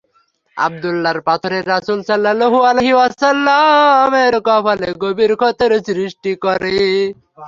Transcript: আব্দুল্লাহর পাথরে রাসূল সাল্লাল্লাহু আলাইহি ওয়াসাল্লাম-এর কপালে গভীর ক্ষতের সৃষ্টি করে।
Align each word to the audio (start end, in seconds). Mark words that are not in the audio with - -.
আব্দুল্লাহর 0.57 1.19
পাথরে 1.21 1.59
রাসূল 1.63 1.99
সাল্লাল্লাহু 2.03 2.57
আলাইহি 2.69 2.93
ওয়াসাল্লাম-এর 2.95 4.35
কপালে 4.47 4.89
গভীর 5.03 5.31
ক্ষতের 5.35 5.71
সৃষ্টি 5.87 6.31
করে। 6.43 6.75